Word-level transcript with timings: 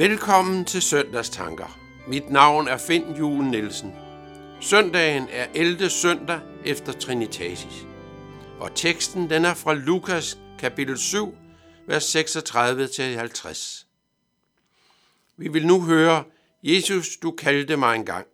Velkommen 0.00 0.64
til 0.64 0.82
Søndagstanker. 0.82 1.78
Mit 2.08 2.30
navn 2.30 2.68
er 2.68 2.76
Finn 2.76 3.16
Julen 3.16 3.50
Nielsen. 3.50 3.92
Søndagen 4.60 5.28
er 5.30 5.46
11. 5.54 5.90
søndag 5.90 6.40
efter 6.64 6.92
Trinitatis. 6.92 7.86
Og 8.60 8.74
teksten 8.74 9.30
den 9.30 9.44
er 9.44 9.54
fra 9.54 9.74
Lukas 9.74 10.38
kapitel 10.58 10.98
7, 10.98 11.34
vers 11.86 12.16
36-50. 12.16 13.86
Vi 15.36 15.48
vil 15.48 15.66
nu 15.66 15.82
høre, 15.82 16.24
Jesus, 16.62 17.16
du 17.16 17.30
kaldte 17.30 17.76
mig 17.76 17.96
engang. 17.96 18.26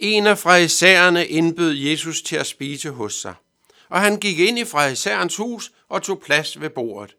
En 0.00 0.26
af 0.26 0.38
fraisærerne 0.38 1.26
indbød 1.26 1.74
Jesus 1.74 2.22
til 2.22 2.36
at 2.36 2.46
spise 2.46 2.90
hos 2.90 3.14
sig, 3.14 3.34
og 3.88 4.00
han 4.00 4.16
gik 4.16 4.38
ind 4.38 4.58
i 4.58 4.64
fraisærens 4.64 5.36
hus 5.36 5.72
og 5.88 6.02
tog 6.02 6.20
plads 6.20 6.60
ved 6.60 6.70
bordet. 6.70 7.16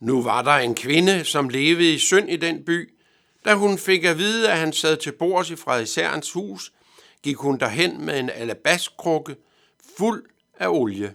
Nu 0.00 0.22
var 0.22 0.42
der 0.42 0.52
en 0.52 0.74
kvinde, 0.74 1.24
som 1.24 1.48
levede 1.48 1.94
i 1.94 1.98
synd 1.98 2.30
i 2.30 2.36
den 2.36 2.64
by. 2.64 2.94
Da 3.44 3.54
hun 3.54 3.78
fik 3.78 4.04
at 4.04 4.18
vide, 4.18 4.50
at 4.50 4.58
han 4.58 4.72
sad 4.72 4.96
til 4.96 5.12
bords 5.12 5.50
i 5.50 5.56
fraisærens 5.56 6.32
hus, 6.32 6.72
gik 7.22 7.36
hun 7.36 7.60
derhen 7.60 8.04
med 8.04 8.20
en 8.20 8.30
alabastkrukke 8.30 9.36
fuld 9.98 10.24
af 10.58 10.68
olie. 10.68 11.14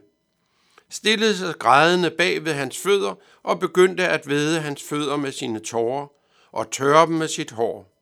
Stillede 0.89 1.37
sig 1.37 1.55
grædende 1.59 2.11
bag 2.11 2.45
ved 2.45 2.53
hans 2.53 2.77
fødder 2.77 3.15
og 3.43 3.59
begyndte 3.59 4.07
at 4.07 4.29
væde 4.29 4.59
hans 4.59 4.83
fødder 4.83 5.15
med 5.15 5.31
sine 5.31 5.59
tårer 5.59 6.07
og 6.51 6.71
tørre 6.71 7.05
dem 7.05 7.15
med 7.15 7.27
sit 7.27 7.51
hår. 7.51 7.95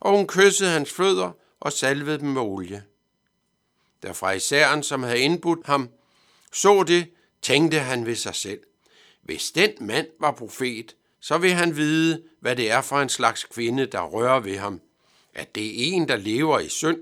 Og 0.00 0.16
hun 0.16 0.26
kyssede 0.26 0.70
hans 0.70 0.92
fødder 0.92 1.30
og 1.64 1.72
salvede 1.72 2.18
dem 2.18 2.28
med 2.28 2.42
olie. 2.42 2.84
Da 4.02 4.12
fraiseren, 4.12 4.82
som 4.82 5.02
havde 5.02 5.20
indbudt 5.20 5.66
ham, 5.66 5.90
så 6.52 6.82
det, 6.82 7.10
tænkte 7.42 7.78
han 7.78 8.06
ved 8.06 8.16
sig 8.16 8.34
selv. 8.34 8.60
Hvis 9.22 9.50
den 9.50 9.70
mand 9.80 10.06
var 10.20 10.32
profet, 10.32 10.96
så 11.20 11.38
vil 11.38 11.52
han 11.52 11.76
vide, 11.76 12.22
hvad 12.40 12.56
det 12.56 12.70
er 12.70 12.80
for 12.80 13.00
en 13.00 13.08
slags 13.08 13.44
kvinde, 13.44 13.86
der 13.86 14.00
rører 14.00 14.40
ved 14.40 14.58
ham. 14.58 14.80
At 15.34 15.54
det 15.54 15.66
er 15.66 15.94
en, 15.94 16.08
der 16.08 16.16
lever 16.16 16.58
i 16.58 16.68
synd. 16.68 17.00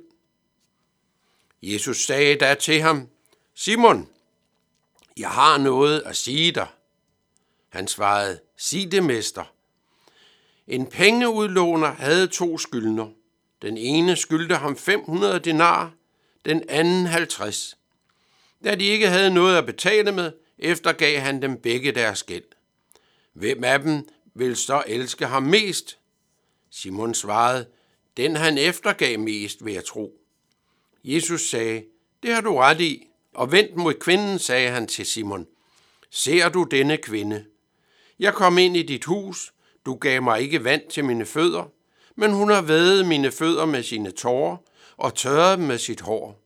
Jesus 1.63 2.07
sagde 2.07 2.37
da 2.37 2.55
til 2.55 2.81
ham, 2.81 3.09
Simon, 3.55 4.09
jeg 5.17 5.31
har 5.31 5.59
noget 5.59 6.01
at 6.01 6.17
sige 6.17 6.53
dig. 6.53 6.67
Han 7.69 7.89
svarede, 7.89 8.41
sig 8.57 8.93
det, 8.93 9.05
mester. 9.05 9.45
En 10.67 10.87
pengeudlåner 10.87 11.93
havde 11.93 12.27
to 12.27 12.59
skyldner. 12.59 13.22
Den 13.63 13.77
ene 13.77 14.17
skyldte 14.17 14.57
ham 14.57 14.77
500 14.77 15.39
denar, 15.39 15.95
den 16.45 16.63
anden 16.69 17.07
50. 17.07 17.79
Da 18.65 18.75
de 18.75 18.85
ikke 18.85 19.09
havde 19.09 19.35
noget 19.35 19.57
at 19.59 19.67
betale 19.67 20.13
med, 20.13 20.33
eftergav 20.59 21.21
han 21.21 21.43
dem 21.43 21.57
begge 21.57 21.93
deres 21.93 22.23
gæld. 22.23 22.45
Hvem 23.33 23.65
af 23.65 23.81
dem 23.81 24.09
vil 24.35 24.57
så 24.57 24.83
elske 24.87 25.27
ham 25.27 25.43
mest? 25.43 25.99
Simon 26.71 27.15
svarede, 27.15 27.67
den 28.17 28.37
han 28.37 28.59
eftergav 28.59 29.19
mest, 29.19 29.65
vil 29.65 29.75
jeg 29.75 29.85
tro. 29.85 30.21
Jesus 31.05 31.51
sagde, 31.51 31.85
det 32.23 32.35
har 32.35 32.41
du 32.41 32.57
ret 32.57 32.81
i, 32.81 33.07
og 33.35 33.53
vendt 33.53 33.77
mod 33.77 33.95
kvinden, 33.95 34.39
sagde 34.39 34.71
han 34.71 34.87
til 34.87 35.07
Simon. 35.07 35.47
Ser 36.11 36.49
du 36.49 36.65
denne 36.65 36.97
kvinde? 36.97 37.45
Jeg 38.19 38.35
kom 38.35 38.59
ind 38.59 38.77
i 38.77 38.83
dit 38.83 39.05
hus, 39.05 39.53
du 39.87 39.95
gav 39.95 40.23
mig 40.23 40.41
ikke 40.41 40.65
vand 40.65 40.83
til 40.91 41.05
mine 41.05 41.27
fødder, 41.27 41.73
men 42.17 42.33
hun 42.33 42.51
har 42.51 42.63
vædet 42.63 43.07
mine 43.07 43.31
fødder 43.31 43.67
med 43.67 43.83
sine 43.83 44.11
tårer 44.11 44.57
og 44.97 45.15
tørret 45.15 45.59
dem 45.59 45.67
med 45.67 45.79
sit 45.79 46.01
hår. 46.01 46.41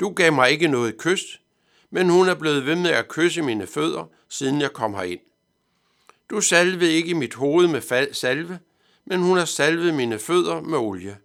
Du 0.00 0.10
gav 0.10 0.32
mig 0.32 0.50
ikke 0.50 0.68
noget 0.68 0.98
kys, 0.98 1.40
men 1.90 2.10
hun 2.10 2.28
er 2.28 2.34
blevet 2.34 2.66
ved 2.66 2.76
med 2.76 2.90
at 2.90 3.08
kysse 3.08 3.42
mine 3.42 3.66
fødder, 3.66 4.04
siden 4.28 4.60
jeg 4.60 4.72
kom 4.72 4.94
herind. 4.94 5.20
Du 6.30 6.40
salvede 6.40 6.92
ikke 6.92 7.14
mit 7.14 7.34
hoved 7.34 7.68
med 7.68 8.14
salve, 8.14 8.58
men 9.04 9.20
hun 9.20 9.36
har 9.36 9.44
salvet 9.44 9.94
mine 9.94 10.18
fødder 10.18 10.60
med 10.60 10.78
olie. 10.78 11.18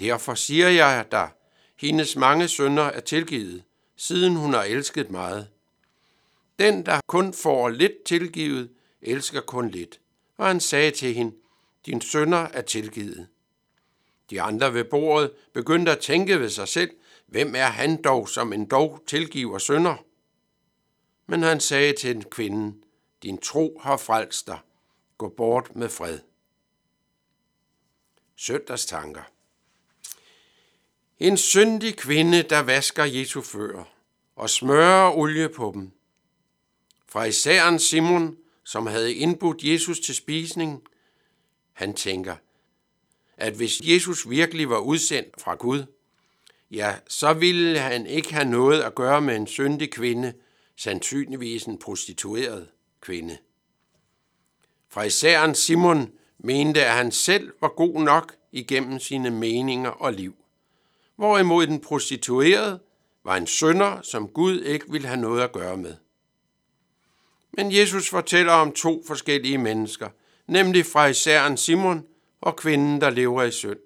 Derfor 0.00 0.34
siger 0.34 0.68
jeg 0.68 1.06
dig, 1.10 1.28
hendes 1.76 2.16
mange 2.16 2.48
sønder 2.48 2.82
er 2.82 3.00
tilgivet, 3.00 3.62
siden 3.96 4.36
hun 4.36 4.54
har 4.54 4.62
elsket 4.62 5.10
meget. 5.10 5.48
Den, 6.58 6.86
der 6.86 7.00
kun 7.06 7.32
får 7.32 7.68
lidt 7.68 8.04
tilgivet, 8.04 8.70
elsker 9.02 9.40
kun 9.40 9.70
lidt. 9.70 10.00
Og 10.36 10.46
han 10.46 10.60
sagde 10.60 10.90
til 10.90 11.14
hende, 11.14 11.32
din 11.86 12.00
sønder 12.00 12.38
er 12.38 12.62
tilgivet. 12.62 13.28
De 14.30 14.42
andre 14.42 14.74
ved 14.74 14.84
bordet 14.84 15.32
begyndte 15.52 15.92
at 15.92 15.98
tænke 15.98 16.40
ved 16.40 16.50
sig 16.50 16.68
selv, 16.68 16.90
hvem 17.26 17.54
er 17.54 17.66
han 17.66 18.02
dog, 18.02 18.28
som 18.28 18.52
en 18.52 18.66
dog 18.66 19.02
tilgiver 19.06 19.58
sønder? 19.58 19.96
Men 21.26 21.42
han 21.42 21.60
sagde 21.60 21.92
til 21.92 22.24
kvinden, 22.24 22.84
din 23.22 23.38
tro 23.38 23.80
har 23.82 23.96
frelst 23.96 24.46
dig. 24.46 24.58
Gå 25.18 25.28
bort 25.28 25.76
med 25.76 25.88
fred. 25.88 26.18
Søndagstanker. 28.36 29.22
En 31.18 31.36
syndig 31.36 31.96
kvinde, 31.96 32.42
der 32.42 32.58
vasker 32.58 33.04
Jesu 33.04 33.40
fører 33.40 33.84
og 34.36 34.50
smører 34.50 35.16
olie 35.16 35.48
på 35.48 35.70
dem. 35.74 35.90
Fra 37.08 37.24
isæren 37.24 37.78
Simon, 37.78 38.36
som 38.64 38.86
havde 38.86 39.14
indbudt 39.14 39.62
Jesus 39.62 40.00
til 40.00 40.14
spisning, 40.14 40.82
han 41.76 41.94
tænker, 41.94 42.36
at 43.36 43.52
hvis 43.52 43.80
Jesus 43.80 44.30
virkelig 44.30 44.70
var 44.70 44.78
udsendt 44.78 45.40
fra 45.40 45.54
Gud, 45.54 45.84
ja, 46.70 46.94
så 47.08 47.32
ville 47.32 47.78
han 47.78 48.06
ikke 48.06 48.34
have 48.34 48.44
noget 48.44 48.82
at 48.82 48.94
gøre 48.94 49.20
med 49.20 49.36
en 49.36 49.46
syndig 49.46 49.92
kvinde, 49.92 50.32
sandsynligvis 50.76 51.64
en 51.64 51.78
prostitueret 51.78 52.68
kvinde. 53.00 53.38
Fra 54.88 55.02
isæren 55.02 55.54
Simon 55.54 56.12
mente, 56.38 56.84
at 56.84 56.92
han 56.92 57.12
selv 57.12 57.52
var 57.60 57.68
god 57.68 58.00
nok 58.00 58.34
igennem 58.52 58.98
sine 58.98 59.30
meninger 59.30 59.90
og 59.90 60.12
liv. 60.12 60.34
Hvorimod 61.16 61.66
den 61.66 61.80
prostituerede 61.80 62.80
var 63.24 63.36
en 63.36 63.46
sønder, 63.46 64.02
som 64.02 64.28
Gud 64.28 64.60
ikke 64.60 64.92
ville 64.92 65.06
have 65.06 65.20
noget 65.20 65.42
at 65.42 65.52
gøre 65.52 65.76
med. 65.76 65.94
Men 67.52 67.72
Jesus 67.72 68.08
fortæller 68.08 68.52
om 68.52 68.72
to 68.72 69.04
forskellige 69.06 69.58
mennesker, 69.58 70.08
nemlig 70.46 70.86
fra 70.86 71.12
Simon 71.56 72.06
og 72.40 72.56
kvinden, 72.56 73.00
der 73.00 73.10
lever 73.10 73.42
i 73.42 73.50
synd. 73.50 73.78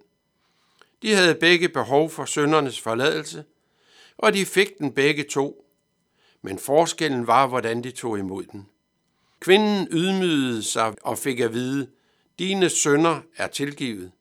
De 1.03 1.15
havde 1.15 1.35
begge 1.35 1.69
behov 1.69 2.11
for 2.11 2.25
søndernes 2.25 2.81
forladelse, 2.81 3.45
og 4.19 4.35
de 4.35 4.47
fik 4.47 4.79
den 4.79 4.93
begge 4.93 5.25
to. 5.25 5.67
Men 6.43 6.59
forskellen 6.59 7.27
var, 7.27 7.47
hvordan 7.47 7.85
de 7.85 7.91
tog 7.91 8.19
imod 8.19 8.45
den. 8.45 8.69
Kvinden 9.41 9.89
ydmygede 9.91 10.63
sig 10.63 10.95
og 11.03 11.19
fik 11.19 11.41
at 11.41 11.53
vide, 11.53 11.89
dine 12.39 12.69
sønner 12.69 13.21
er 13.37 13.47
tilgivet. 13.47 14.13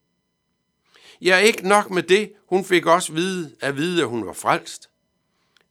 Ja, 1.21 1.37
ikke 1.37 1.67
nok 1.67 1.89
med 1.91 2.03
det, 2.03 2.33
hun 2.45 2.65
fik 2.65 2.85
også 2.85 3.13
vide, 3.13 3.55
at 3.61 3.77
vide, 3.77 4.01
at 4.01 4.09
hun 4.09 4.25
var 4.25 4.33
frelst. 4.33 4.89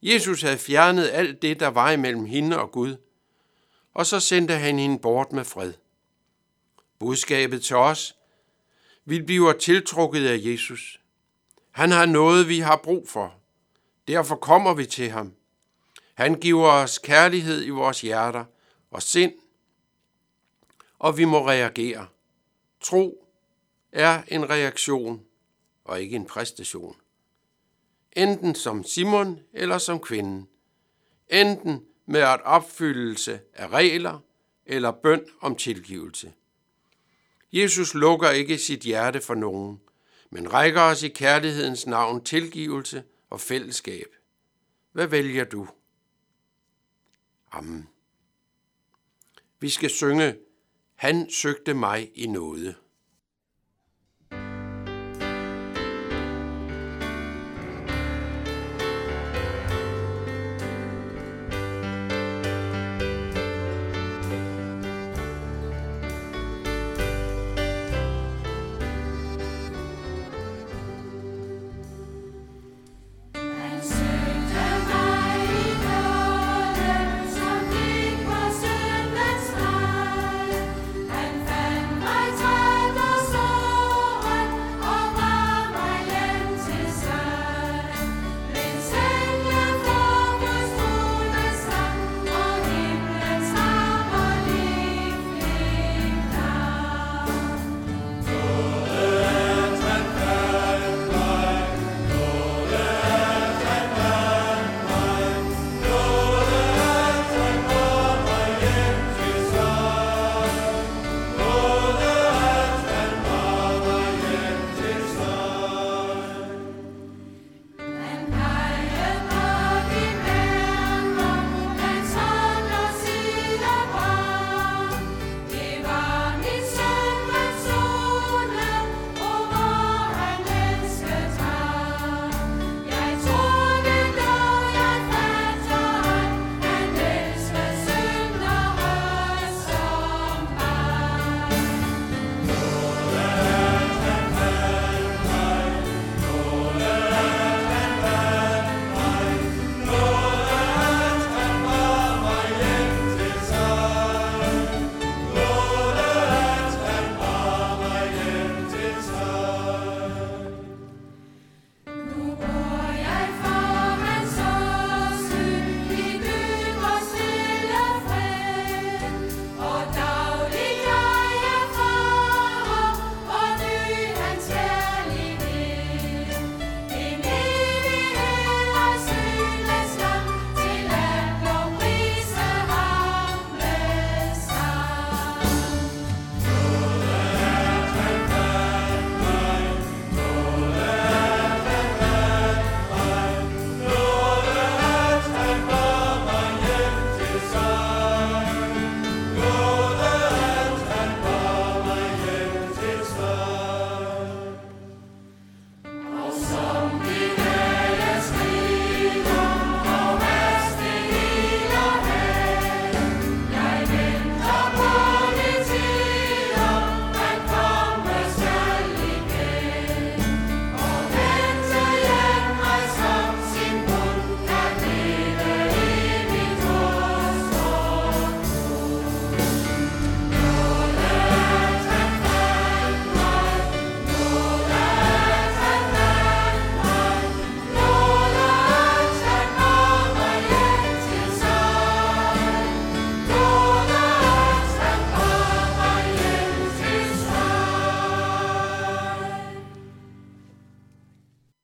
Jesus 0.01 0.41
havde 0.41 0.57
fjernet 0.57 1.09
alt 1.09 1.41
det, 1.41 1.59
der 1.59 1.67
var 1.67 1.91
imellem 1.91 2.25
hende 2.25 2.59
og 2.59 2.71
Gud, 2.71 2.95
og 3.93 4.05
så 4.05 4.19
sendte 4.19 4.53
han 4.53 4.79
hende 4.79 4.99
bort 4.99 5.31
med 5.31 5.45
fred. 5.45 5.73
Budskabet 6.99 7.63
til 7.63 7.75
os, 7.75 8.15
vi 9.05 9.21
bliver 9.21 9.53
tiltrukket 9.53 10.27
af 10.27 10.37
Jesus. 10.41 11.01
Han 11.71 11.91
har 11.91 12.05
noget, 12.05 12.47
vi 12.47 12.59
har 12.59 12.81
brug 12.83 13.09
for. 13.09 13.35
Derfor 14.07 14.35
kommer 14.35 14.73
vi 14.73 14.85
til 14.85 15.09
ham. 15.09 15.33
Han 16.13 16.39
giver 16.39 16.71
os 16.71 16.97
kærlighed 16.97 17.65
i 17.65 17.69
vores 17.69 18.01
hjerter 18.01 18.45
og 18.91 19.03
sind, 19.03 19.33
og 20.99 21.17
vi 21.17 21.25
må 21.25 21.47
reagere. 21.47 22.07
Tro 22.81 23.27
er 23.91 24.23
en 24.27 24.49
reaktion 24.49 25.25
og 25.83 26.01
ikke 26.01 26.15
en 26.15 26.25
præstation. 26.25 26.95
Enten 28.13 28.55
som 28.55 28.83
Simon 28.83 29.39
eller 29.53 29.77
som 29.77 29.99
kvinden. 29.99 30.47
Enten 31.29 31.85
med 32.05 32.19
at 32.19 32.41
opfyldelse 32.41 33.39
af 33.53 33.67
regler 33.67 34.19
eller 34.65 34.91
bøn 34.91 35.25
om 35.41 35.55
tilgivelse. 35.55 36.33
Jesus 37.51 37.93
lukker 37.93 38.29
ikke 38.29 38.57
sit 38.57 38.81
hjerte 38.81 39.21
for 39.21 39.35
nogen, 39.35 39.81
men 40.29 40.53
rækker 40.53 40.81
os 40.81 41.03
i 41.03 41.07
kærlighedens 41.09 41.87
navn 41.87 42.23
tilgivelse 42.23 43.03
og 43.29 43.41
fællesskab. 43.41 44.15
Hvad 44.91 45.07
vælger 45.07 45.43
du? 45.43 45.67
Amen. 47.51 47.89
Vi 49.59 49.69
skal 49.69 49.89
synge, 49.89 50.35
Han 50.95 51.29
søgte 51.29 51.73
mig 51.73 52.11
i 52.15 52.27
noget. 52.27 52.75